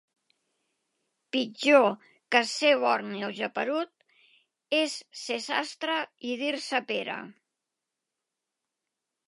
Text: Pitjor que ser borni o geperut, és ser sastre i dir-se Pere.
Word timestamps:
Pitjor 1.35 1.85
que 2.35 2.41
ser 2.53 2.71
borni 2.85 3.21
o 3.27 3.29
geperut, 3.41 3.93
és 4.79 4.97
ser 5.27 5.39
sastre 5.49 6.01
i 6.31 6.35
dir-se 6.45 6.83
Pere. 6.93 7.19